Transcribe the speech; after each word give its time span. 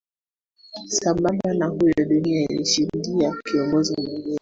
sambabmba 0.87 1.53
na 1.53 1.67
huyo 1.67 2.05
dunia 2.05 2.43
ilishuhudia 2.49 3.33
kiongozi 3.45 3.95
mwingine 4.01 4.39